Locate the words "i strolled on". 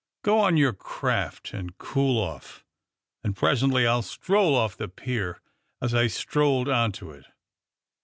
5.93-6.91